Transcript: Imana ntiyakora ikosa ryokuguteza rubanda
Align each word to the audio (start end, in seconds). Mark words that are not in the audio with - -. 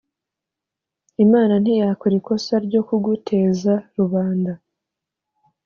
Imana 1.25 1.53
ntiyakora 1.63 2.13
ikosa 2.19 2.53
ryokuguteza 2.65 3.73
rubanda 3.97 4.53